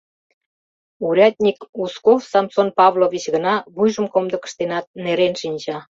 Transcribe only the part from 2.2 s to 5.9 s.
Самсон Павлович гына, вуйжым комдык ыштенат, нерен шинча.